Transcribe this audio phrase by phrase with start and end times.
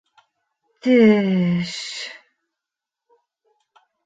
[0.81, 1.71] Теш...